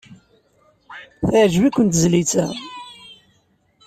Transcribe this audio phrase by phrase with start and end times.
[1.27, 2.45] Teɛjeb-iken tezlit-a?